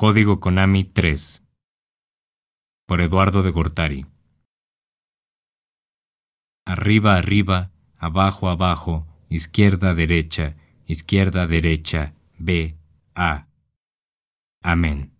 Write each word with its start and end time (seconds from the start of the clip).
Código 0.00 0.38
Konami 0.38 0.84
3 0.84 1.42
por 2.86 3.00
Eduardo 3.00 3.42
de 3.42 3.50
Gortari 3.50 4.06
Arriba, 6.64 7.16
arriba, 7.16 7.72
abajo, 7.96 8.48
abajo, 8.48 9.08
izquierda, 9.28 9.94
derecha, 9.94 10.54
izquierda, 10.86 11.48
derecha, 11.48 12.14
B, 12.38 12.78
A. 13.16 13.48
Amén. 14.62 15.18